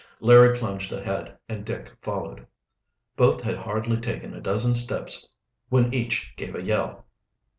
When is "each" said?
5.93-6.33